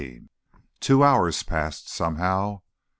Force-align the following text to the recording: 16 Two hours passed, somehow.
16 0.01 0.29
Two 0.79 1.03
hours 1.03 1.43
passed, 1.43 1.87
somehow. 1.87 2.61